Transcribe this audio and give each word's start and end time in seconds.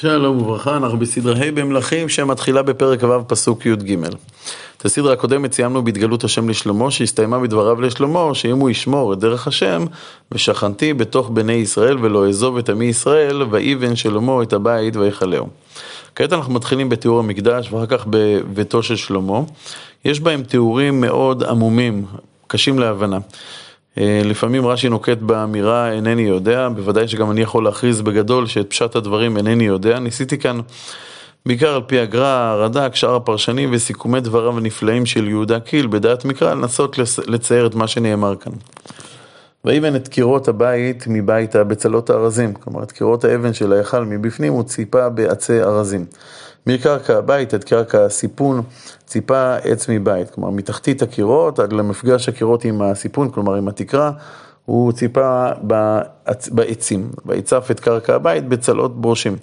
שלום 0.00 0.38
וברכה, 0.38 0.76
אנחנו 0.76 0.98
בסדרה 0.98 1.34
ה' 1.34 1.52
במלכים 1.52 2.08
שמתחילה 2.08 2.62
בפרק 2.62 3.02
ו' 3.02 3.28
פסוק 3.28 3.66
י"ג. 3.66 3.96
את 4.76 4.84
הסדרה 4.84 5.12
הקודמת 5.12 5.52
סיימנו 5.52 5.84
בהתגלות 5.84 6.24
השם 6.24 6.48
לשלמה, 6.48 6.90
שהסתיימה 6.90 7.38
בדבריו 7.38 7.80
לשלמה, 7.80 8.34
שאם 8.34 8.58
הוא 8.58 8.70
ישמור 8.70 9.12
את 9.12 9.18
דרך 9.18 9.46
השם, 9.46 9.84
ושכנתי 10.32 10.94
בתוך 10.94 11.30
בני 11.30 11.52
ישראל 11.52 11.98
ולא 12.00 12.26
אעזוב 12.26 12.58
את 12.58 12.68
עמי 12.68 12.84
ישראל, 12.84 13.42
ויבן 13.42 13.96
שלמה 13.96 14.42
את 14.42 14.52
הבית 14.52 14.96
ויכלהו. 14.96 15.48
כעת 16.14 16.32
אנחנו 16.32 16.52
מתחילים 16.52 16.88
בתיאור 16.88 17.18
המקדש 17.18 17.72
ואחר 17.72 17.86
כך 17.86 18.06
בביתו 18.10 18.82
של 18.82 18.96
שלמה. 18.96 19.40
יש 20.04 20.20
בהם 20.20 20.42
תיאורים 20.42 21.00
מאוד 21.00 21.42
עמומים, 21.44 22.04
קשים 22.46 22.78
להבנה. 22.78 23.18
אה, 23.98 24.20
לפעמים 24.24 24.66
רש"י 24.66 24.88
נוקט 24.88 25.18
באמירה 25.18 25.92
אינני 25.92 26.22
יודע, 26.22 26.68
בוודאי 26.68 27.08
שגם 27.08 27.30
אני 27.30 27.40
יכול 27.40 27.64
להכריז 27.64 28.00
בגדול 28.00 28.46
שאת 28.46 28.70
פשט 28.70 28.96
הדברים 28.96 29.36
אינני 29.36 29.64
יודע. 29.64 29.98
ניסיתי 29.98 30.38
כאן, 30.38 30.60
בעיקר 31.46 31.74
על 31.74 31.82
פי 31.86 31.98
הגר"א, 31.98 32.26
הרד"ק, 32.26 32.94
שאר 32.94 33.14
הפרשנים 33.14 33.70
וסיכומי 33.72 34.20
דבריו 34.20 34.58
הנפלאים 34.58 35.06
של 35.06 35.28
יהודה 35.28 35.60
קיל 35.60 35.86
בדעת 35.86 36.24
מקרא, 36.24 36.54
לנסות 36.54 36.98
לצייר 37.26 37.66
את 37.66 37.74
מה 37.74 37.88
שנאמר 37.88 38.36
כאן. 38.36 38.52
ויבן 39.64 39.96
את 39.96 40.08
קירות 40.08 40.48
הבית 40.48 41.04
מבית 41.06 41.56
הבצלות 41.56 42.10
הארזים, 42.10 42.54
כלומר 42.54 42.82
את 42.82 42.92
קירות 42.92 43.24
האבן 43.24 43.52
של 43.52 43.72
ההיכל 43.72 44.04
מבפנים 44.04 44.52
הוא 44.52 44.62
ציפה 44.62 45.08
בעצי 45.08 45.62
ארזים. 45.62 46.06
מקרקע 46.66 47.18
הבית 47.18 47.54
עד 47.54 47.64
קרקע 47.64 48.04
הסיפון, 48.04 48.62
ציפה 49.06 49.54
עץ 49.56 49.88
מבית, 49.88 50.30
כלומר 50.30 50.50
מתחתית 50.50 51.02
הקירות 51.02 51.58
עד 51.58 51.72
למפגש 51.72 52.28
הקירות 52.28 52.64
עם 52.64 52.82
הסיפון, 52.82 53.30
כלומר 53.30 53.54
עם 53.54 53.68
התקרה, 53.68 54.10
הוא 54.64 54.92
ציפה 54.92 55.48
בעצים, 56.50 57.10
ויצף 57.26 57.68
את 57.70 57.80
קרקע 57.80 58.14
הבית 58.14 58.48
בצלות 58.48 59.00
ברושים. 59.00 59.36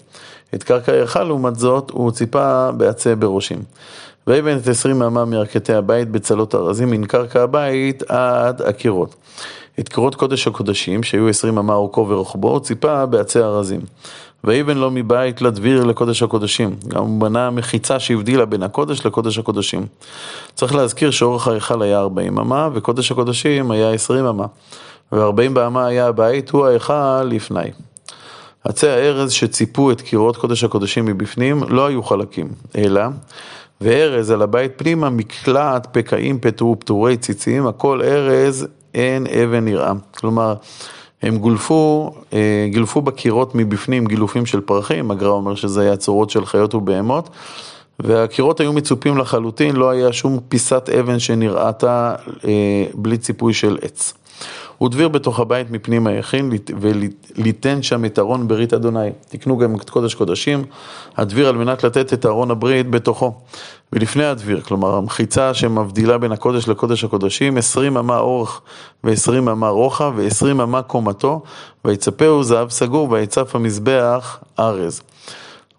את 0.56 0.64
קרקע 0.64 0.92
ההיכל 0.92 1.23
לעומת 1.23 1.56
זאת 1.56 1.90
הוא 1.90 2.12
ציפה 2.12 2.72
בעצי 2.72 3.16
ברושים. 3.16 3.64
ויבן 4.28 4.58
את 4.58 4.68
עשרים 4.68 5.02
אמה 5.02 5.26
מירכתי 5.26 5.73
הבית 5.73 6.12
בצלות 6.12 6.56
ארזים 6.56 6.90
מן 6.90 7.06
קרקע 7.06 7.42
הבית 7.42 8.04
עד 8.08 8.62
הקירות. 8.62 9.16
את 9.80 9.90
קירות 9.90 10.16
קודש 10.16 10.48
הקודשים, 10.48 11.04
שהיו 11.04 11.28
עשרים 11.28 11.58
אמה 11.58 11.73
אורכו 11.73 12.09
ורוחבו, 12.09 12.59
ציפה 12.59 13.06
בעצי 13.06 13.40
ארזים. 13.40 13.82
ויבן 14.44 14.78
לו 14.78 14.92
מבית 14.92 15.42
לדביר 15.42 15.84
לקודש 15.84 16.23
הקודשים. 16.23 16.76
גם 16.88 17.04
הוא 17.04 17.22
בנה 17.22 17.50
מחיצה 17.50 18.00
שהבדילה 18.00 18.45
בין 18.45 18.64
הקודש 18.64 19.06
לקודש 19.06 19.38
הקודשים. 19.38 19.86
צריך 20.56 20.76
להזכיר 20.76 21.12
שאורך 21.12 21.48
ההיכל 21.48 21.82
היה 21.82 22.00
ארבעים 22.00 22.39
אמה, 22.39 22.70
וקודש 22.73 23.12
הקודשים 23.12 23.72
היה 23.72 23.92
עשרים 23.92 24.26
אמה. 24.26 24.45
וארבעים 25.12 25.54
באמה 25.54 25.86
היה 25.86 26.08
הבית, 26.08 26.50
הוא 26.50 26.66
ההיכל 26.66 27.23
לפני. 27.23 27.72
עצי 28.64 28.88
הארז 28.88 29.32
שציפו 29.32 29.92
את 29.92 30.02
קירות 30.02 30.38
קודש 30.38 30.64
הקודשים 30.64 31.06
מבפנים 31.06 31.64
לא 31.67 31.86
היו 31.86 32.04
חלקים, 32.04 32.48
אלא 32.78 33.02
וארז 33.81 34.31
על 34.31 34.42
הבית 34.42 34.72
פנימה, 34.76 35.09
מקלעת, 35.09 35.88
פקעים, 35.92 36.40
פטרו, 36.40 36.80
פטורי 36.80 37.18
ציצים, 37.18 37.68
הכל 37.68 38.02
ארז, 38.02 38.67
אין 38.94 39.28
אבן 39.28 39.66
נראה. 39.66 39.94
כלומר, 40.17 40.56
הם 41.22 41.38
גולפו, 41.38 42.14
אה, 42.34 42.67
גילפו 42.70 43.02
בקירות 43.02 43.56
מבפנים 43.56 44.08
גילופים 44.08 44.45
של 44.45 44.62
פרחים, 44.62 45.12
הגרא 45.12 45.30
אומר 45.30 45.56
שזה 45.56 45.82
היה 45.82 45.98
צורות 45.98 46.30
של 46.30 46.45
חיות 46.45 46.76
ובהמות, 46.76 47.30
והקירות 48.00 48.59
היו 48.59 48.73
מצופים 48.73 49.17
לחלוטין, 49.17 49.76
לא 49.76 49.89
היה 49.89 50.14
שום 50.14 50.39
פיסת 50.50 50.89
אבן 51.00 51.20
שנראתה 51.20 52.16
אה, 52.48 52.86
בלי 52.94 53.17
ציפוי 53.17 53.54
של 53.54 53.78
עץ. 53.82 54.14
הוא 54.78 54.90
דביר 54.90 55.08
בתוך 55.08 55.40
הבית 55.40 55.72
מפנים 55.72 56.08
היכין 56.08 56.52
וליתן 56.80 57.84
שם 57.84 58.06
את 58.06 58.20
ארון 58.20 58.48
ברית 58.48 58.73
אדוני. 58.73 59.09
תקנו 59.30 59.58
גם 59.58 59.76
את 59.76 59.90
קודש 59.90 60.14
קודשים, 60.14 60.64
הדביר 61.17 61.48
על 61.48 61.56
מנת 61.56 61.84
לתת 61.84 62.14
את 62.14 62.26
ארון 62.26 62.52
הברית 62.52 62.90
בתוכו. 62.90 63.34
ולפני 63.94 64.26
הדביר, 64.26 64.62
כלומר 64.62 64.95
המחיצה 64.95 65.54
שמבדילה 65.54 66.17
בין 66.17 66.32
הקודש 66.32 66.67
לקודש 66.67 67.04
הקודשים, 67.04 67.58
עשרים 67.58 67.98
אמה 67.98 68.17
אורך 68.17 68.61
ועשרים 69.04 69.49
אמה 69.49 69.70
רוחב 69.70 70.14
ועשרים 70.16 70.61
אמה 70.61 70.82
קומתו, 70.82 71.42
ויצפהו 71.86 72.44
זהב 72.44 72.70
סגור 72.70 73.11
ויצף 73.11 73.55
המזבח 73.55 74.39
ארז. 74.60 75.02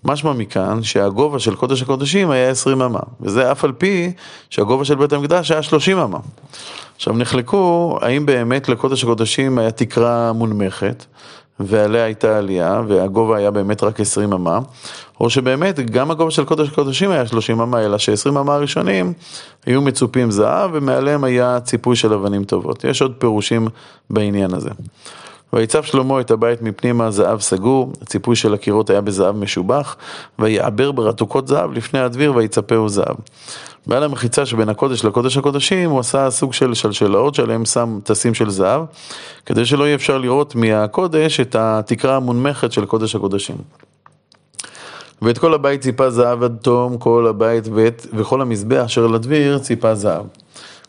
משמע 0.05 0.33
מכאן 0.33 0.83
שהגובה 0.83 1.39
של 1.39 1.55
קודש 1.55 1.83
הקודשים 1.83 2.31
היה 2.31 2.51
עשרים 2.51 2.83
אמה, 2.83 3.01
וזה 3.21 3.53
אף 3.53 3.65
על 3.65 3.73
פי 3.73 4.13
שהגובה 4.51 4.85
של 4.85 4.95
בית 4.95 5.13
המקדש 5.13 5.51
היה 5.51 5.63
שלושים 5.63 5.99
אמה. 5.99 6.19
עכשיו 6.97 7.15
נחלקו 7.15 7.99
האם 8.03 8.27
באמת 8.27 8.69
לקודש 8.69 9.03
הקודשים 9.03 9.59
היה 9.59 9.71
תקרה 9.71 10.33
מונמכת 10.33 11.05
ועליה 11.61 12.05
הייתה 12.05 12.39
עלייה 12.39 12.83
והגובה 12.89 13.37
היה 13.37 13.51
באמת 13.51 13.83
רק 13.83 14.01
20 14.01 14.33
אמה 14.33 14.59
או 15.21 15.31
שבאמת 15.31 15.91
גם 15.91 16.11
הגובה 16.11 16.31
של 16.31 16.45
קודש 16.45 16.69
הקודשים 16.69 17.11
היה 17.11 17.27
30 17.27 17.61
אמה 17.61 17.81
אלא 17.81 17.99
ש-20 17.99 18.29
אמה 18.29 18.55
הראשונים 18.55 19.13
היו 19.67 19.83
מצופים 19.83 20.31
זהב 20.31 20.71
ומעליהם 20.73 21.25
היה 21.25 21.61
ציפוי 21.61 21.97
של 21.97 22.13
אבנים 22.13 22.45
טובות. 22.45 22.85
יש 22.85 23.03
עוד 23.03 23.15
פירושים 23.19 23.69
בעניין 24.11 24.55
הזה. 24.55 24.71
ויצב 25.53 25.83
שלמה 25.83 26.21
את 26.21 26.31
הבית 26.31 26.63
מפנימה 26.63 27.11
זהב 27.11 27.41
סגור, 27.41 27.93
הציפוי 28.03 28.37
של 28.37 28.55
הקירות 28.55 28.91
היה 28.91 29.01
בזהב 29.01 29.37
משובח, 29.37 29.97
ויעבר 30.39 30.93
ברתוקות 30.93 31.49
זהב 31.49 31.73
לפני 31.73 32.01
הדביר 32.01 32.35
ויצפהו 32.35 32.89
זהב. 32.89 33.17
בעל 33.87 34.03
המחיצה 34.03 34.47
שבין 34.47 34.69
הקודש 34.69 35.05
לקודש 35.05 35.37
הקודשים 35.37 35.91
הוא 35.91 36.01
עשה 36.01 36.31
סוג 36.31 36.53
של 36.53 36.75
שלשלאות 36.75 37.35
שעליהם 37.35 37.65
שם 37.65 37.99
טסים 38.05 38.35
של 38.35 38.51
זהב, 38.51 38.83
כדי 39.47 39.65
שלא 39.65 39.85
יהיה 39.85 39.95
אפשר 39.95 40.19
לראות 40.19 40.55
מהקודש 40.55 41.41
את 41.41 41.57
התקרה 41.59 42.17
המונמכת 42.17 42.73
של 42.73 42.87
קודש 42.87 43.15
הקודשים. 43.15 43.57
ואת 45.23 45.39
כל 45.39 45.55
הבית 45.55 45.81
ציפה 45.81 46.11
זהב 46.11 46.43
עד 46.43 46.57
תום 46.63 46.99
כל 46.99 47.27
הבית 47.31 47.65
ואת, 47.75 48.07
וכל 48.13 48.41
המזבח 48.41 48.85
אשר 48.85 49.07
לדביר 49.07 49.59
ציפה 49.59 49.95
זהב. 49.95 50.25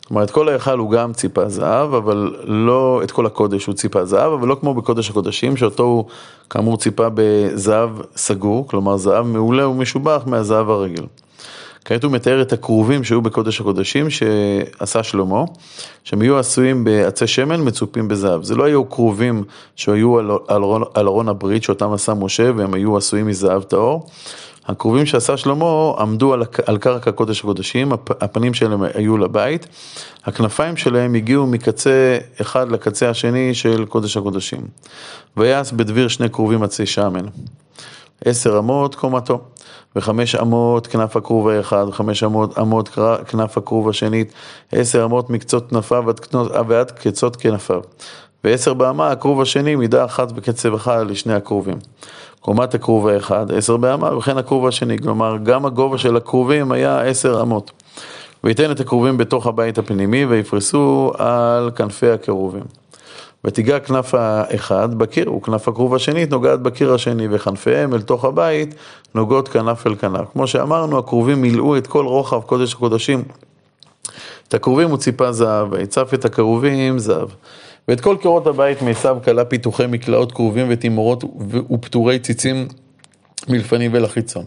כלומר, 0.08 0.22
את 0.22 0.30
כל 0.30 0.48
ההיכל 0.48 0.78
הוא 0.78 0.90
גם 0.90 1.12
ציפה 1.12 1.48
זהב, 1.48 1.94
אבל 1.94 2.36
לא, 2.44 3.00
את 3.04 3.10
כל 3.10 3.26
הקודש 3.26 3.66
הוא 3.66 3.74
ציפה 3.74 4.04
זהב, 4.04 4.32
אבל 4.32 4.48
לא 4.48 4.56
כמו 4.60 4.74
בקודש 4.74 5.10
הקודשים, 5.10 5.56
שאותו 5.56 5.82
הוא 5.82 6.04
כאמור 6.50 6.76
ציפה 6.76 7.08
בזהב 7.14 7.90
סגור, 8.16 8.68
כלומר 8.68 8.96
זהב 8.96 9.26
מעולה 9.26 9.68
ומשובח 9.68 10.22
מהזהב 10.26 10.70
הרגיל. 10.70 11.06
כעת 11.84 12.04
הוא 12.04 12.12
מתאר 12.12 12.42
את 12.42 12.52
הכרובים 12.52 13.04
שהיו 13.04 13.22
בקודש 13.22 13.60
הקודשים 13.60 14.10
שעשה 14.10 15.02
שלמה, 15.02 15.44
שהם 16.04 16.20
היו 16.20 16.38
עשויים 16.38 16.84
בעצי 16.84 17.26
שמן 17.26 17.68
מצופים 17.68 18.08
בזהב. 18.08 18.42
זה 18.42 18.54
לא 18.54 18.64
היו 18.64 18.90
כרובים 18.90 19.44
שהיו 19.76 20.18
על 20.94 21.06
ארון 21.06 21.28
הברית 21.28 21.62
שאותם 21.62 21.92
עשה 21.92 22.14
משה 22.14 22.50
והם 22.56 22.74
היו 22.74 22.96
עשויים 22.96 23.26
מזהב 23.26 23.62
טהור. 23.62 24.06
הכרובים 24.68 25.06
שעשה 25.06 25.36
שלמה 25.36 25.92
עמדו 25.98 26.32
על, 26.32 26.42
על 26.66 26.78
קרקע 26.78 27.10
קודש 27.10 27.40
הקודשים, 27.40 27.92
הפנים 27.92 28.54
שלהם 28.54 28.82
היו 28.94 29.18
לבית, 29.18 29.66
הכנפיים 30.24 30.76
שלהם 30.76 31.14
הגיעו 31.14 31.46
מקצה 31.46 32.18
אחד 32.40 32.72
לקצה 32.72 33.10
השני 33.10 33.54
של 33.54 33.84
קודש 33.84 34.16
הקודשים. 34.16 34.60
ויעש 35.36 35.72
בדביר 35.72 36.08
שני 36.08 36.30
כרובים 36.30 36.62
עצי 36.62 36.86
שמן. 36.86 37.26
עשר 38.24 38.58
אמות 38.58 38.94
קומתו, 38.94 39.40
וחמש 39.96 40.34
אמות 40.34 40.86
כנף 40.86 41.16
הכרוב 41.16 41.48
האחד, 41.48 41.84
וחמש 41.88 42.22
אמות, 42.22 42.58
אמות 42.58 42.88
כנף 43.28 43.58
הכרוב 43.58 43.88
השנית, 43.88 44.32
עשר 44.72 45.04
אמות 45.04 45.30
מקצות 45.30 45.70
כנפיו 45.70 46.04
ועד 46.68 46.90
קצות 46.90 47.36
כנפיו. 47.36 47.80
ועשר 48.44 48.74
באמה 48.74 49.10
הכרוב 49.10 49.40
השני, 49.40 49.76
מידה 49.76 50.04
אחת 50.04 50.28
וקצב 50.36 50.74
אחד 50.74 51.06
לשני 51.10 51.34
הכרובים. 51.34 51.78
קומת 52.40 52.74
הכרוב 52.74 53.08
האחד, 53.08 53.52
עשר 53.52 53.76
באמה, 53.76 54.16
וכן 54.16 54.38
הכרוב 54.38 54.66
השני, 54.66 54.98
כלומר 54.98 55.36
גם 55.42 55.66
הגובה 55.66 55.98
של 55.98 56.16
הכרובים 56.16 56.72
היה 56.72 57.00
עשר 57.00 57.42
אמות. 57.42 57.70
וייתן 58.44 58.70
את 58.70 58.80
הכרובים 58.80 59.16
בתוך 59.16 59.46
הבית 59.46 59.78
הפנימי 59.78 60.24
ויפרסו 60.24 61.12
על 61.18 61.70
כנפי 61.76 62.10
הכרובים. 62.10 62.64
ותיגע 63.44 63.78
כנף 63.78 64.14
האחד 64.14 64.94
בקיר, 64.94 65.34
וכנף 65.34 65.68
הכרוב 65.68 65.94
השנית 65.94 66.30
נוגעת 66.30 66.60
בקיר 66.60 66.94
השני, 66.94 67.28
וכנפיהם 67.30 67.94
אל 67.94 68.02
תוך 68.02 68.24
הבית 68.24 68.74
נוגעות 69.14 69.48
כנף 69.48 69.86
אל 69.86 69.94
כנף. 69.94 70.26
כמו 70.32 70.46
שאמרנו, 70.46 70.98
הכרובים 70.98 71.42
מילאו 71.42 71.76
את 71.76 71.86
כל 71.86 72.06
רוחב 72.06 72.40
קודש 72.40 72.74
הקודשים. 72.74 73.22
את 74.48 74.54
הכרובים 74.54 74.90
הוא 74.90 74.98
ציפה 74.98 75.32
זהב, 75.32 75.72
ויצף 75.72 76.14
את 76.14 76.24
הכרובים 76.24 76.98
זהב. 76.98 77.28
ואת 77.88 78.00
כל 78.00 78.16
קירות 78.20 78.46
הבית 78.46 78.82
מעשיו 78.82 79.18
כלה 79.24 79.44
פיתוחי 79.44 79.86
מקלעות 79.86 80.32
כרובים 80.32 80.66
ותימורות 80.68 81.24
ופטורי 81.70 82.18
ציצים 82.18 82.68
מלפנים 83.48 83.90
ולחיצון. 83.94 84.44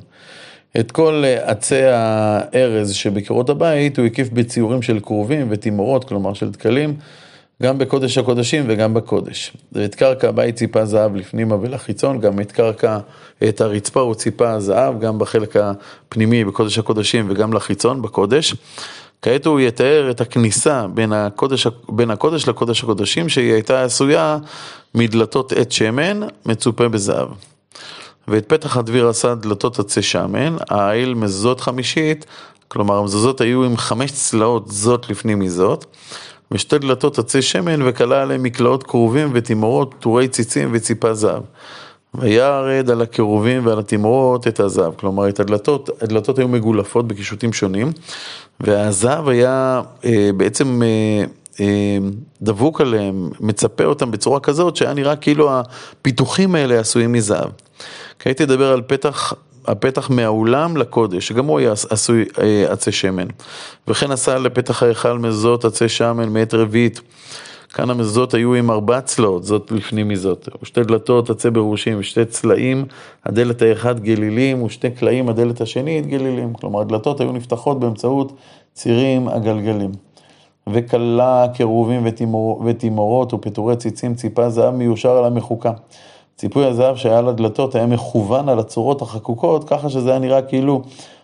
את 0.80 0.92
כל 0.92 1.24
עצי 1.44 1.82
הארז 1.84 2.94
שבקירות 2.94 3.50
הבית 3.50 4.00
הוא 4.00 4.06
הקיף 4.06 4.30
בציורים 4.30 4.82
של 4.82 5.00
כרובים 5.00 5.48
ותימורות, 5.50 6.04
כלומר 6.04 6.34
של 6.34 6.50
דקלים. 6.50 6.96
גם 7.64 7.78
בקודש 7.78 8.18
הקודשים 8.18 8.64
וגם 8.68 8.94
בקודש. 8.94 9.54
ואת 9.72 9.96
קרקע 9.96 10.30
הבית 10.30 10.56
ציפה 10.56 10.86
זהב 10.86 11.16
לפנימה 11.16 11.56
ולחיצון, 11.62 12.20
גם 12.20 12.40
את 12.40 12.52
קרקע, 12.52 12.98
את 13.50 13.62
הרצפה 13.62 14.00
הוא 14.00 14.16
ציפה 14.16 14.60
זהב, 14.60 15.00
גם 15.00 15.20
בחלק 15.20 15.56
הפנימי 15.56 16.46
בקודש 16.46 16.80
הקודשים 16.80 17.28
וגם 17.30 17.54
לחיצון 17.54 18.02
בקודש. 18.02 18.56
כעת 19.22 19.46
הוא 19.46 19.60
יתאר 19.60 20.12
את 20.12 20.22
הכניסה 20.22 20.88
בין 20.94 21.14
הקודש, 21.14 21.68
בין 21.90 22.12
הקודש 22.12 22.48
לקודש 22.48 22.84
הקודשים, 22.84 23.30
שהיא 23.30 23.54
הייתה 23.54 23.84
עשויה 23.84 24.38
מדלתות 24.96 25.52
עץ 25.52 25.74
שמן 25.74 26.20
מצופה 26.46 26.88
בזהב. 26.88 27.28
ואת 28.28 28.46
פתח 28.46 28.78
הדביר 28.78 29.08
עשה 29.08 29.36
דלתות 29.36 29.80
עצי 29.80 30.02
שמן, 30.02 30.56
העיל 30.70 31.14
מזוזות 31.14 31.62
חמישית, 31.62 32.26
כלומר 32.68 32.98
המזוזות 32.98 33.42
היו 33.42 33.64
עם 33.64 33.78
חמש 33.78 34.12
צלעות 34.12 34.72
זאת 34.72 35.10
לפנים 35.10 35.40
מזאת, 35.40 35.86
ושתי 36.52 36.78
דלתות 36.78 37.20
עצי 37.20 37.42
שמן 37.42 37.82
וכלה 37.86 38.22
עליהם 38.22 38.44
מקלעות 38.44 38.84
כרובים 38.84 39.30
ותימורות, 39.34 39.96
טורי 40.00 40.28
ציצים 40.28 40.70
וציפה 40.74 41.14
זהב. 41.14 41.44
וירד 42.16 42.90
על 42.90 43.02
הקירובים 43.02 43.66
ועל 43.66 43.80
התימורות 43.80 44.48
את 44.48 44.60
הזהב, 44.60 44.94
כלומר 44.96 45.30
את 45.30 45.40
הדלתות, 45.40 45.90
הדלתות 46.02 46.40
היו 46.40 46.48
מגולפות 46.48 47.08
בקישוטים 47.08 47.54
שונים, 47.54 47.92
והזהב 48.60 49.30
היה 49.30 49.82
אה, 50.06 50.30
בעצם 50.38 50.82
אה, 50.84 51.26
אה, 51.60 51.98
דבוק 52.42 52.82
עליהם, 52.82 53.30
מצפה 53.40 53.84
אותם 53.84 54.12
בצורה 54.12 54.40
כזאת 54.40 54.76
שהיה 54.76 54.94
נראה 54.94 55.16
כאילו 55.16 55.50
הפיתוחים 55.52 56.56
האלה 56.56 56.80
עשויים 56.80 57.12
מזהב. 57.12 57.50
כעת 58.20 58.38
תדבר 58.38 58.72
על 58.72 58.82
פתח, 58.82 59.34
הפתח 59.68 60.10
מהאולם 60.10 60.78
לקודש, 60.78 61.28
שגם 61.28 61.46
הוא 61.46 61.60
היה 61.60 61.72
עשוי 61.90 62.26
אה, 62.42 62.66
עצי 62.72 62.92
שמן. 62.92 63.28
וכן 63.88 64.12
עשה 64.12 64.38
לפתח 64.38 64.84
ההיכל 64.84 65.20
מזוזות 65.20 65.66
עצי 65.66 65.90
שמן 65.90 66.30
מאת 66.30 66.54
רביעית. 66.54 67.02
כאן 67.74 67.90
המזוזות 67.90 68.34
היו 68.34 68.54
עם 68.54 68.72
ארבע 68.72 69.02
צלעות, 69.02 69.44
זאת 69.44 69.72
לפנים 69.72 70.08
מזאת, 70.08 70.50
ושתי 70.62 70.84
דלתות 70.84 71.30
עצי 71.30 71.50
ברושים, 71.50 72.00
ושתי 72.00 72.26
צלעים, 72.26 72.86
הדלת 73.26 73.62
האחד 73.62 74.00
גלילים, 74.00 74.64
ושתי 74.64 74.92
קלעים, 74.92 75.30
הדלת 75.30 75.62
השנית 75.62 76.08
גלילים. 76.08 76.54
כלומר, 76.54 76.82
הדלתות 76.82 77.22
היו 77.22 77.32
נפתחות 77.32 77.80
באמצעות 77.80 78.34
צירים 78.74 79.28
הגלגלים. 79.28 79.92
וכלה 80.68 81.46
קירובים 81.54 82.02
ותימור, 82.06 82.64
ותימורות 82.66 83.34
ופיטורי 83.34 83.76
ציצים, 83.76 84.16
ציפה 84.16 84.50
זהב 84.50 84.76
מיושר 84.76 85.18
על 85.18 85.26
המחוקה. 85.26 85.72
ציפוי 86.36 86.66
הזהב 86.66 86.96
שהיה 86.96 87.22
לדלתות 87.22 87.76
היה 87.76 87.86
מכוון 87.86 88.50
על 88.50 88.60
הצורות 88.60 89.02
החקוקות, 89.02 89.70
ככה 89.70 89.90
שזה 89.90 90.10
היה 90.10 90.20
נראה 90.20 90.42
כאילו 90.42 90.82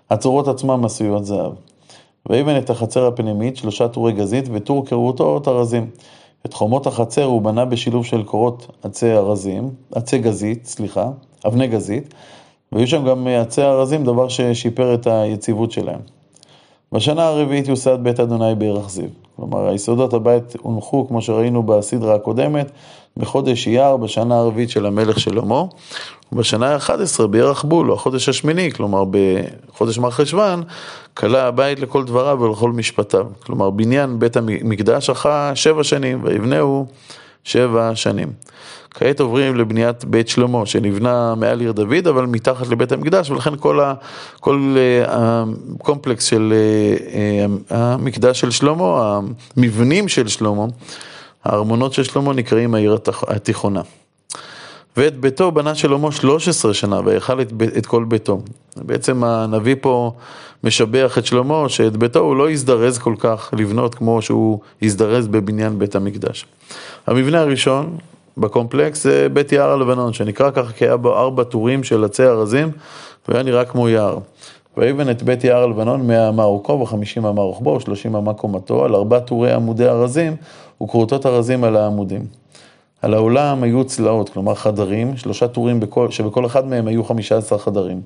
הצורות 0.10 0.48
עצמן 0.48 0.86
עשויות 0.86 1.26
זהב. 1.26 1.52
ויבן 2.30 2.58
את 2.58 2.70
החצר 2.70 3.08
הפנימית, 3.08 3.58
שלושה 3.58 3.88
טורי 3.88 4.12
גזית, 4.12 4.46
וטור 4.52 4.86
קירותות 4.86 5.48
ארזים. 5.48 5.90
את 6.46 6.54
חומות 6.54 6.88
החצר 6.88 7.24
הוא 7.24 7.42
בנה 7.42 7.66
בשילוב 7.66 8.06
של 8.06 8.24
קורות 8.24 8.68
עצי 8.84 9.14
ארזים, 9.14 9.70
עצי 9.92 10.18
גזית, 10.20 10.66
סליחה, 10.66 11.10
אבני 11.48 11.68
גזית, 11.68 12.14
והיו 12.72 12.88
שם 12.88 13.06
גם 13.06 13.28
עצי 13.28 13.62
ארזים, 13.62 14.04
דבר 14.04 14.28
ששיפר 14.28 14.94
את 14.94 15.08
היציבות 15.08 15.72
שלהם. 15.72 16.00
בשנה 16.92 17.28
הרביעית 17.28 17.68
יוסד 17.68 17.98
בית 18.04 18.20
אדוני 18.20 18.56
בירח 18.56 18.90
זיו. 18.90 19.10
כלומר, 19.36 19.68
היסודות 19.68 20.14
הבית 20.14 20.56
הונחו, 20.62 21.08
כמו 21.08 21.22
שראינו 21.22 21.64
בסדרה 21.64 22.16
הקודמת, 22.16 22.72
בחודש 23.18 23.68
אייר, 23.68 23.98
בשנה 23.98 24.36
הרביעית 24.38 24.70
של 24.70 24.86
המלך 24.86 25.20
שלמה, 25.20 25.64
ובשנה 26.32 26.74
ה-11 26.74 27.28
בירח 27.28 27.64
בול, 27.64 27.92
או 27.92 27.96
החודש 27.96 28.30
השמיני, 28.30 28.72
כלומר 28.72 29.04
בחודש 29.12 29.98
מרחשוון, 29.98 30.64
כלה 31.14 31.48
הבית 31.48 31.80
לכל 31.80 32.04
דבריו 32.04 32.38
ולכל 32.42 32.72
משפטיו. 32.72 33.26
כלומר, 33.46 33.70
בניין 33.70 34.20
בית 34.20 34.38
המקדש 34.38 35.10
אחר 35.10 35.52
שבע 35.56 35.84
שנים, 35.84 36.20
ויבנהו 36.24 36.86
שבע 37.44 37.92
שנים. 37.96 38.28
כעת 38.92 39.20
עוברים 39.20 39.56
לבניית 39.56 40.06
בית 40.06 40.28
שלמה, 40.28 40.66
שנבנה 40.66 41.36
מעל 41.36 41.60
עיר 41.60 41.72
דוד, 41.72 42.08
אבל 42.08 42.26
מתחת 42.26 42.68
לבית 42.68 42.92
המקדש, 42.92 43.30
ולכן 43.30 43.56
כל, 43.60 43.80
ה, 43.80 43.94
כל 44.40 44.76
אה, 44.78 45.06
הקומפלקס 45.08 46.24
של 46.24 46.54
אה, 46.54 47.76
אה, 47.78 47.94
המקדש 47.94 48.40
של 48.40 48.52
שלמה, 48.52 49.20
המבנים 49.58 50.08
של 50.08 50.28
שלמה, 50.28 50.66
הארמונות 51.48 51.94
של 51.94 52.04
שלמה 52.04 52.34
נקראים 52.34 52.76
העיר 52.76 52.98
התיכונה. 53.28 53.82
ואת 54.98 55.20
ביתו 55.20 55.52
בנה 55.52 55.76
שלמה 55.76 56.12
13 56.12 56.74
שנה, 56.74 57.00
ויכל 57.06 57.42
את, 57.42 57.54
את 57.78 57.86
כל 57.86 58.04
ביתו. 58.04 58.42
בעצם 58.78 59.24
הנביא 59.24 59.76
פה 59.82 60.12
משבח 60.64 61.18
את 61.18 61.26
שלמה, 61.26 61.70
שאת 61.70 61.98
ביתו 61.98 62.20
הוא 62.20 62.36
לא 62.36 62.50
הזדרז 62.50 62.98
כל 62.98 63.16
כך 63.20 63.50
לבנות 63.58 63.96
כמו 63.96 64.22
שהוא 64.22 64.60
הזדרז 64.82 65.28
בבניין 65.28 65.80
בית 65.80 65.96
המקדש. 65.96 66.46
המבנה 67.08 67.40
הראשון 67.40 67.98
בקומפלקס 68.38 69.04
זה 69.04 69.28
בית 69.34 69.52
יער 69.52 69.72
הלבנון, 69.72 70.14
שנקרא 70.14 70.52
ככה 70.52 70.72
כי 70.72 70.86
היה 70.86 70.98
בו 70.98 71.18
ארבע 71.18 71.44
טורים 71.44 71.84
של 71.84 72.04
עצי 72.04 72.24
ארזים, 72.24 72.72
והיה 73.28 73.44
נראה 73.44 73.66
כמו 73.66 73.90
יער. 73.90 74.18
ויבן 74.78 75.10
את 75.10 75.24
בית 75.24 75.44
יער 75.44 75.64
הלבנון 75.64 76.08
מאה 76.08 76.30
אמה 76.30 76.44
אורכו 76.44 76.80
וחמישים 76.80 77.26
אמה 77.26 77.42
רוחבו 77.42 77.70
ושלושים 77.70 78.16
אמה 78.16 78.34
קומתו, 78.34 78.86
על 78.86 78.96
ארבע 78.96 79.20
טורי 79.20 79.54
עמודי 79.54 79.86
ארזים 79.86 80.36
וכרותות 80.84 81.26
ארזים 81.26 81.64
על 81.64 81.76
העמודים. 81.76 82.26
על 83.02 83.14
העולם 83.14 83.64
היו 83.64 83.84
צלעות, 83.84 84.30
כלומר 84.30 84.56
חדרים, 84.56 85.18
שלושה 85.18 85.48
טורים 85.48 85.80
בכל, 85.80 86.12
שבכל 86.12 86.46
אחד 86.46 86.68
מהם 86.68 86.88
היו 86.88 87.04
חמישה 87.04 87.38
עשר 87.38 87.58
חדרים. 87.58 88.02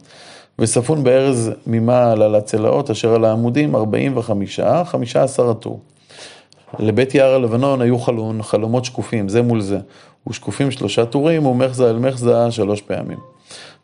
וספון 0.60 1.04
בארז 1.04 1.52
ממעל 1.68 2.22
על 2.22 2.36
הצלעות 2.36 2.90
אשר 2.90 3.14
על 3.14 3.26
העמודים 3.26 3.76
ארבעים 3.76 4.18
וחמישה, 4.18 4.84
חמישה 4.86 5.24
עשר 5.24 5.50
הטור. 5.50 5.80
לבית 6.80 7.16
יער 7.16 7.34
הלבנון 7.34 7.82
היו 7.82 8.00
חלון, 8.00 8.44
חלומות 8.44 8.86
שקופים, 8.86 9.30
זה 9.30 9.42
מול 9.42 9.62
זה. 9.62 9.80
ושקופים 10.30 10.72
שלושה 10.72 11.06
טורים 11.06 11.46
ומחזה 11.46 11.90
אל 11.90 12.00
מחזה 12.00 12.52
שלוש 12.52 12.82
פעמים. 12.82 13.31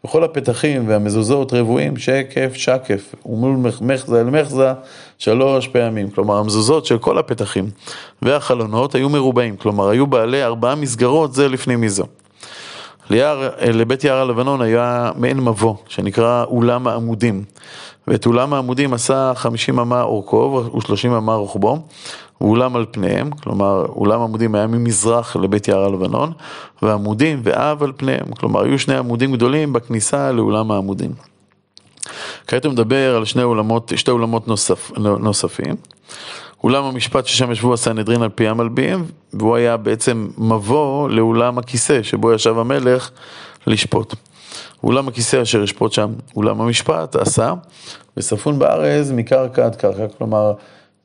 וכל 0.06 0.24
הפתחים 0.24 0.88
והמזוזות 0.88 1.54
רבועים 1.54 1.98
שקף 1.98 2.54
שקף 2.54 3.16
ומול 3.26 3.72
מחזה 3.82 4.22
אל 4.22 4.24
מחזה 4.24 4.74
שלוש 5.18 5.68
פעמים. 5.68 6.10
כלומר 6.10 6.38
המזוזות 6.38 6.86
של 6.86 6.98
כל 6.98 7.18
הפתחים 7.18 7.70
והחלונות 8.22 8.96
היו 8.96 9.10
מרובעים, 9.10 9.58
כלומר 9.58 9.90
היו 9.90 10.08
בעלי 10.08 10.44
ארבעה 10.44 10.76
מסגרות 10.76 11.34
זה 11.34 11.48
לפני 11.48 11.76
מזו. 11.76 12.06
ליער, 13.10 13.50
לבית 13.74 14.04
יער 14.04 14.18
הלבנון 14.18 14.62
היה 14.62 15.12
מעין 15.16 15.40
מבוא 15.40 15.76
שנקרא 15.88 16.44
אולם 16.46 16.88
העמודים 16.88 17.44
ואת 18.08 18.26
אולם 18.26 18.54
העמודים 18.54 18.94
עשה 18.94 19.32
חמישים 19.36 19.80
אמה 19.80 20.02
אורכו 20.02 20.64
ושלושים 20.78 21.12
אמה 21.12 21.36
רוחבו 21.36 21.80
ואולם 22.42 22.76
על 22.76 22.86
פניהם, 22.92 23.32
כלומר 23.32 23.86
אולם 23.86 24.22
עמודים 24.22 24.56
היה 24.56 24.68
ממזרח 24.68 25.36
לבית 25.36 25.68
יער 25.68 25.86
הלבנון, 25.86 26.32
ועמודים 26.82 27.42
ואב 27.44 27.84
על 27.84 27.92
פניהם, 27.98 28.34
כלומר 28.40 28.64
היו 28.64 28.80
שני 28.80 28.98
עמודים 28.98 29.34
גדולים 29.34 29.74
בכניסה 29.74 30.32
לאולם 30.32 30.72
העמודים. 30.72 31.12
כעת 32.48 32.66
הוא 32.66 32.74
מדבר 32.74 33.16
על 33.16 33.26
שני 33.26 33.44
אולמות, 33.44 33.92
שתי 33.96 34.12
אולמות 34.12 34.48
נוסף, 34.48 34.92
נוספים. 34.98 35.76
אולם 36.64 36.84
המשפט 36.84 37.26
ששם 37.26 37.52
ישבו 37.52 37.74
הסנהדרין 37.74 38.22
על 38.22 38.30
פי 38.30 38.48
המלביאים, 38.48 39.06
והוא 39.34 39.56
היה 39.56 39.78
בעצם 39.78 40.28
מבוא 40.38 41.10
לאולם 41.10 41.58
הכיסא 41.58 42.04
שבו 42.04 42.34
ישב 42.34 42.58
המלך 42.58 43.12
לשפוט. 43.68 44.16
אולם 44.84 45.08
הכיסא 45.08 45.42
אשר 45.42 45.64
ישפוט 45.64 45.92
שם, 45.92 46.14
אולם 46.36 46.62
המשפט 46.62 47.16
עשה, 47.16 47.54
וספון 48.18 48.60
בארז 48.60 49.12
מקרקע 49.12 49.66
עד 49.66 49.76
קרקע, 49.76 50.08
כלומר 50.18 50.54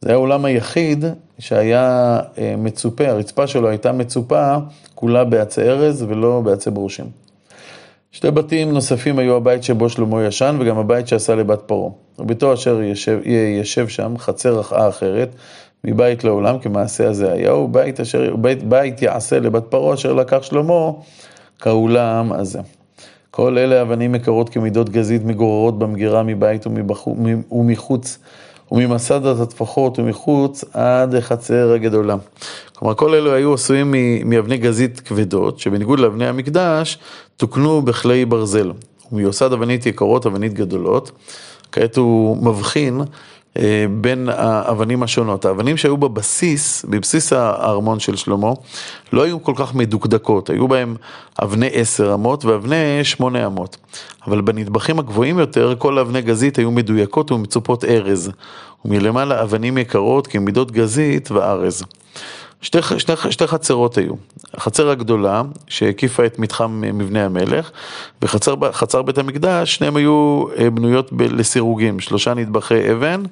זה 0.00 0.09
היה 0.09 0.17
האולם 0.17 0.45
היחיד 0.45 1.05
שהיה 1.38 2.19
אה, 2.38 2.55
מצופה, 2.59 3.09
הרצפה 3.09 3.47
שלו 3.47 3.69
הייתה 3.69 3.93
מצופה 3.93 4.57
כולה 4.95 5.25
בעצי 5.25 5.61
ארז 5.61 6.03
ולא 6.09 6.41
בעצי 6.45 6.71
ברושים. 6.71 7.22
שתי 8.12 8.31
בתים 8.31 8.73
נוספים 8.73 9.19
היו 9.19 9.37
הבית 9.37 9.62
שבו 9.62 9.88
שלמה 9.88 10.25
ישן 10.25 10.57
וגם 10.61 10.78
הבית 10.78 11.09
שעשה 11.09 11.35
לבת 11.35 11.61
פרעה. 11.66 11.90
וביתו 12.19 12.54
אשר 12.54 12.83
ישב, 12.83 13.19
ישב 13.61 13.88
שם, 13.88 14.14
חצר 14.19 14.59
רחאה 14.59 14.88
אחרת, 14.88 15.28
מבית 15.85 16.25
לעולם, 16.25 16.59
כמעשה 16.59 17.09
הזה 17.09 17.33
היה, 17.33 17.54
ובית 17.54 18.00
אשר, 18.00 18.37
בית, 18.37 18.64
בית 18.64 19.02
יעשה 19.02 19.40
לבת 19.40 19.64
פרעה 19.69 19.95
אשר 19.95 20.12
לקח 20.12 20.42
שלמה 20.42 20.90
כאולם 21.61 22.33
הזה. 22.33 22.61
כל 23.31 23.59
אלה 23.59 23.83
אבנים 23.83 24.14
יקרות 24.14 24.49
כמידות 24.49 24.88
גזית 24.88 25.25
מגוררות 25.25 25.78
במגירה 25.78 26.23
מבית 26.23 26.66
ומבחו, 26.66 27.16
ומחוץ 27.52 28.19
וממסד 28.73 29.26
הטפחות 29.26 29.99
ומחוץ 29.99 30.64
עד 30.73 31.14
החצר 31.14 31.73
הגדולה. 31.73 32.17
כלומר, 32.75 32.95
כל 32.95 33.14
אלו 33.14 33.33
היו 33.33 33.55
עשויים 33.55 33.95
מאבני 34.25 34.57
גזית 34.57 35.00
כבדות, 35.00 35.59
שבניגוד 35.59 36.00
לאבני 36.00 36.26
המקדש, 36.26 36.99
תוקנו 37.37 37.83
בכלי 37.83 38.25
ברזל. 38.25 38.73
ומיוסד 39.12 39.52
אבנית 39.52 39.87
יקרות, 39.87 40.26
אבנית 40.26 40.55
גדולות. 40.55 41.11
כעת 41.73 41.97
הוא 41.97 42.37
מבחין 42.37 43.00
בין 44.00 44.28
האבנים 44.28 45.02
השונות. 45.02 45.44
האבנים 45.44 45.76
שהיו 45.76 45.97
בבסיס, 45.97 46.85
בבסיס 46.88 47.32
הארמון 47.32 48.00
של 48.00 48.16
שלמה, 48.16 48.50
לא 49.12 49.23
היו 49.23 49.42
כל 49.42 49.52
כך 49.56 49.75
מדוקדקות, 49.75 50.50
היו 50.50 50.68
בהם 50.68 50.97
אבני 51.42 51.68
עשר 51.73 52.14
אמות 52.14 52.44
ואבני 52.44 53.04
שמונה 53.04 53.47
אמות. 53.47 53.76
אבל 54.26 54.40
בנדבכים 54.40 54.99
הגבוהים 54.99 55.38
יותר, 55.38 55.75
כל 55.78 55.99
אבני 55.99 56.23
גזית 56.23 56.59
היו 56.59 56.71
מדויקות 56.71 57.32
ומצופות 57.32 57.85
ארז, 57.85 58.30
ומלמעלה 58.85 59.42
אבנים 59.42 59.78
יקרות 59.78 60.26
כמידות 60.26 60.71
גזית 60.71 61.30
וארז. 61.30 61.85
שתי, 62.62 62.78
שתי, 62.99 63.12
שתי 63.31 63.47
חצרות 63.47 63.99
היו, 63.99 64.14
החצר 64.54 64.90
הגדולה 64.90 65.42
שהקיפה 65.69 66.26
את 66.26 66.38
מתחם 66.38 66.81
מבנה 66.81 67.25
המלך 67.25 67.71
וחצר 68.23 69.02
בית 69.02 69.19
המקדש, 69.19 69.75
שניהם 69.75 69.97
היו 69.97 70.45
אה, 70.59 70.71
בנויות 70.71 71.11
לסירוגים, 71.19 72.00
שלושה 72.00 72.35
נדבכי 72.35 72.92
אבן, 72.92 73.23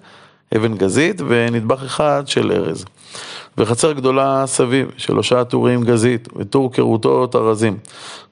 אבן 0.57 0.77
גזית 0.77 1.21
ונדבך 1.29 1.83
אחד 1.83 2.23
של 2.27 2.53
ארז. 2.53 2.85
וחצר 3.59 3.93
גדולה 3.93 4.45
סביב, 4.47 4.91
שלושה 4.97 5.45
טורים 5.45 5.85
גזית, 5.85 6.29
וטור 6.37 6.73
קירוטות 6.73 7.37
ארזים, 7.37 7.79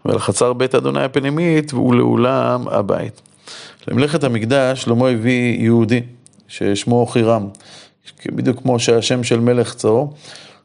ולחצר 0.04 0.52
בית 0.52 0.74
אדוני 0.74 1.02
הפנימית 1.02 1.74
ולאולם 1.74 2.68
הבית. 2.68 3.20
למלאכת 3.88 4.24
המקדש 4.24 4.82
שלמה 4.82 5.08
הביא 5.08 5.62
יהודי, 5.62 6.00
ששמו 6.48 7.06
חירם, 7.06 7.48
בדיוק 8.26 8.62
כמו 8.62 8.80
שהשם 8.80 9.24
של 9.24 9.40
מלך 9.40 9.74
צור. 9.74 10.14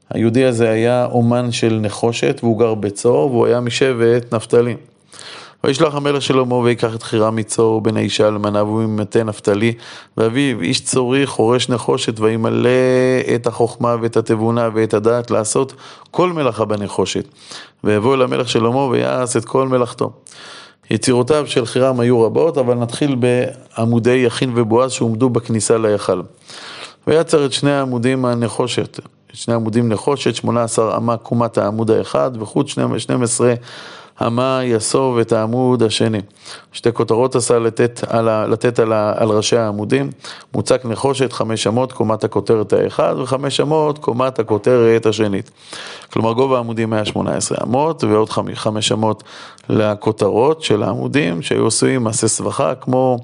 היהודי 0.09 0.45
הזה 0.45 0.69
היה 0.69 1.05
אומן 1.05 1.51
של 1.51 1.79
נחושת, 1.81 2.39
והוא 2.43 2.59
גר 2.59 2.73
בצור, 2.73 3.31
והוא 3.31 3.45
היה 3.45 3.59
משבט 3.59 4.33
נפתלי. 4.33 4.75
וישלח 5.63 5.95
המלך 5.95 6.21
שלמה 6.21 6.55
ויקח 6.55 6.95
את 6.95 7.03
חירם 7.03 7.35
מצור 7.35 7.81
בן 7.81 7.97
האישה 7.97 8.27
אלמנה 8.27 8.63
והוא 8.63 8.83
ממטה 8.83 9.23
נפתלי 9.23 9.73
ואביו 10.17 10.61
איש 10.61 10.81
צורי 10.81 11.27
חורש 11.27 11.69
נחושת 11.69 12.19
וימלא 12.19 12.69
את 13.35 13.47
החוכמה 13.47 13.95
ואת 14.01 14.17
התבונה 14.17 14.69
ואת 14.73 14.93
הדעת 14.93 15.31
לעשות 15.31 15.73
כל 16.11 16.33
מלאכה 16.33 16.65
בנחושת 16.65 17.25
ויבוא 17.83 18.15
אל 18.15 18.21
המלך 18.21 18.49
שלמה 18.49 18.85
ויעש 18.85 19.37
את 19.37 19.45
כל 19.45 19.67
מלאכתו. 19.67 20.11
יצירותיו 20.91 21.47
של 21.47 21.65
חירם 21.65 21.99
היו 21.99 22.21
רבות 22.21 22.57
אבל 22.57 22.73
נתחיל 22.73 23.15
בעמודי 23.15 24.15
יכין 24.15 24.51
ובועז 24.55 24.91
שהועמדו 24.91 25.29
בכניסה 25.29 25.77
להיכל. 25.77 26.21
ויצר 27.07 27.45
את 27.45 27.53
שני 27.53 27.71
העמודים 27.71 28.25
הנחושת 28.25 28.99
שני 29.33 29.53
עמודים 29.53 29.89
נחושת, 29.89 30.35
18 30.35 30.97
אמה 30.97 31.17
קומת 31.17 31.57
העמוד 31.57 31.91
האחד, 31.91 32.31
וחוץ 32.39 32.67
12 32.97 33.53
אמה 34.27 34.59
יסוב 34.63 35.17
את 35.17 35.31
העמוד 35.31 35.83
השני. 35.83 36.21
שתי 36.71 36.93
כותרות 36.93 37.35
עשה 37.35 37.59
לתת 37.59 38.01
על, 38.07 38.29
ה, 38.29 38.47
לתת 38.47 38.79
על, 38.79 38.93
ה, 38.93 39.13
על 39.17 39.29
ראשי 39.29 39.57
העמודים, 39.57 40.09
מוצק 40.53 40.85
נחושת 40.85 41.33
חמש 41.33 41.67
אמות 41.67 41.91
קומת 41.91 42.23
הכותרת 42.23 42.73
האחד 42.73 43.15
וחמש 43.17 43.59
אמות 43.59 43.99
קומת 43.99 44.39
הכותרת 44.39 45.05
השנית. 45.05 45.51
כלומר 46.11 46.33
גובה 46.33 46.57
העמודים 46.57 46.93
היה 46.93 47.05
18 47.05 47.57
אמות 47.63 48.03
ועוד 48.03 48.29
חמש 48.53 48.91
אמות 48.91 49.23
לכותרות 49.69 50.63
של 50.63 50.83
העמודים 50.83 51.41
שהיו 51.41 51.67
עשויים 51.67 52.03
מעשה 52.03 52.27
סבכה 52.27 52.75
כמו 52.75 53.19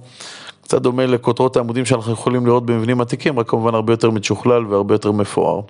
קצת 0.64 0.82
דומה 0.82 1.06
לכותרות 1.06 1.58
העמודים 1.58 1.86
שאנחנו 1.86 2.14
יכולים 2.14 2.46
לראות 2.46 2.66
במבנים 2.66 3.02
עתיקים, 3.02 3.40
רק 3.40 3.50
כמובן 3.50 3.76
הרבה 3.76 3.94
יותר 3.94 4.12
משוכלל 4.12 4.66
והרבה 4.66 4.96
יותר 4.96 5.12
מפואר. 5.12 5.62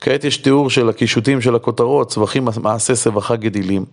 כעת 0.00 0.24
יש 0.24 0.36
תיאור 0.36 0.70
של 0.70 0.88
הקישוטים 0.88 1.40
של 1.40 1.54
הכותרות, 1.54 2.08
צווחים 2.08 2.48
מעשה 2.62 2.94
סבכה 2.94 3.36
גדילים. 3.36 3.84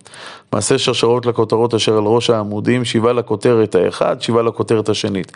מעשה 0.52 0.78
שרשרות 0.78 1.26
לכותרות 1.26 1.74
אשר 1.74 1.96
על 1.96 2.04
ראש 2.04 2.30
העמודים, 2.30 2.84
שבעה 2.84 3.12
לכותרת 3.12 3.74
האחד, 3.74 4.22
שבעה 4.22 4.42
לכותרת 4.42 4.88
השנית. 4.88 5.32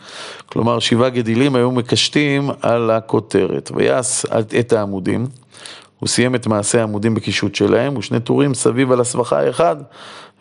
כלומר, 0.47 0.79
שבעה 0.79 1.09
גדילים 1.09 1.57
היו 1.57 1.71
מקשטים 1.71 2.51
על 2.63 2.91
הכותרת. 2.91 3.71
ויעש 3.75 4.27
את 4.61 4.73
העמודים, 4.73 5.27
הוא 5.99 6.09
סיים 6.09 6.35
את 6.35 6.47
מעשה 6.47 6.81
העמודים 6.81 7.15
בקישוט 7.15 7.55
שלהם, 7.55 7.97
ושני 7.97 8.21
טורים 8.21 8.55
סביב 8.55 8.93
על 8.93 9.01
הסבכה 9.01 9.41
האחד. 9.41 9.77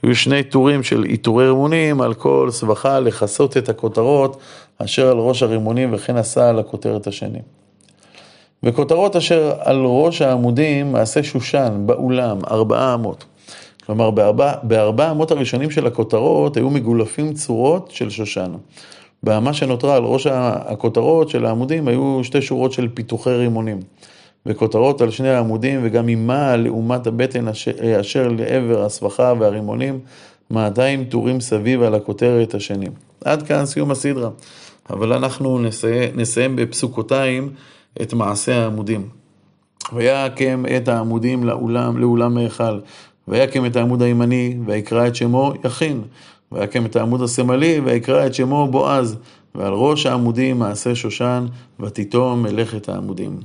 היו 0.04 0.16
שני 0.16 0.44
טורים 0.44 0.84
של 0.84 1.04
עיטורי 1.04 1.48
רימונים 1.48 2.02
על 2.02 2.14
כל 2.14 2.48
סבכה 2.52 3.00
לכסות 3.00 3.58
את 3.58 3.70
הכותרות 3.70 4.38
אשר 4.78 5.08
על 5.08 5.18
ראש 5.18 5.44
הרימונים 5.44 5.94
וכן 5.94 6.18
עשה 6.18 6.50
על 6.50 6.60
הכותרת 6.60 7.08
השני. 7.08 7.40
וכותרות 8.64 9.16
אשר 9.16 9.54
על 9.60 9.82
ראש 9.86 10.22
העמודים 10.22 10.92
מעשה 10.92 11.24
שושן 11.24 11.84
באולם, 11.86 12.38
ארבעה 12.52 12.94
אמות. 12.94 13.26
כלומר, 13.86 14.12
בארבע, 14.12 14.54
בארבע 14.64 15.12
אמות 15.12 15.32
הראשונים 15.32 15.72
של 15.72 15.88
הכותרות 15.88 16.58
היו 16.58 16.70
מגולפים 16.70 17.34
צורות 17.34 17.92
של 17.92 18.10
שושן. 18.10 18.52
באמה 19.24 19.54
שנותרה 19.54 19.96
על 19.96 20.04
ראש 20.04 20.28
הכותרות 20.28 21.30
של 21.30 21.46
העמודים 21.46 21.88
היו 21.88 22.20
שתי 22.24 22.42
שורות 22.42 22.72
של 22.72 22.88
פיתוחי 22.94 23.30
רימונים. 23.30 23.80
וכותרות 24.46 25.02
על 25.02 25.12
שני 25.12 25.30
העמודים 25.30 25.80
וגם 25.84 26.08
עימה 26.08 26.56
לעומת 26.56 27.08
הבטן 27.08 27.48
אשר, 27.48 28.02
אשר 28.02 28.28
לעבר 28.28 28.86
הסבכה 28.86 29.34
והרימונים, 29.40 30.00
200 30.52 31.06
טורים 31.06 31.40
סביב 31.40 31.84
על 31.84 31.96
הכותרת 31.96 32.54
השני. 32.54 32.88
עד 33.26 33.44
כאן 33.44 33.66
סיום 33.66 33.92
הסדרה. 33.92 34.30
אבל 34.90 35.14
אנחנו 35.14 35.60
נסיים, 35.60 36.12
נסיים 36.16 36.56
בפסוקותיים. 36.56 37.50
את 38.02 38.14
מעשה 38.14 38.64
העמודים. 38.64 39.10
ויקם 39.94 40.66
את 40.78 40.88
העמודים 40.88 41.44
לאולם, 41.44 41.98
לאולם 41.98 42.38
ההיכל, 42.38 42.80
ויקם 43.28 43.66
את 43.66 43.76
העמוד 43.76 44.02
הימני, 44.02 44.58
ויקרא 44.66 45.08
את 45.08 45.16
שמו 45.16 45.54
יכין, 45.66 46.02
ויקם 46.52 46.86
את 46.86 46.96
העמוד 46.96 47.22
השמאלי, 47.22 47.80
ויקרא 47.80 48.26
את 48.26 48.34
שמו 48.34 48.68
בועז, 48.68 49.18
ועל 49.56 49.74
ראש 49.74 50.06
העמודים 50.06 50.60
מעשה 50.60 50.96
שושן, 50.96 51.46
ותיתום 51.80 52.44
מלאכת 52.44 52.90
העמודים. 52.90 53.40